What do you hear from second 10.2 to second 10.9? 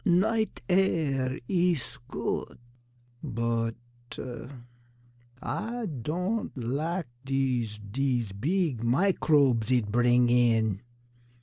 in."